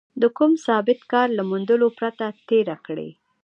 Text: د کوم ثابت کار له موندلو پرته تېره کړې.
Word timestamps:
د 0.21 0.23
کوم 0.37 0.51
ثابت 0.65 0.99
کار 1.11 1.27
له 1.37 1.43
موندلو 1.49 1.87
پرته 1.99 2.25
تېره 2.49 2.77
کړې. 2.85 3.09